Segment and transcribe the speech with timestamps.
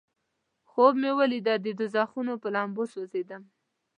[0.69, 3.41] خوب مې لیده د دوزخونو په لمبو سوځیدل.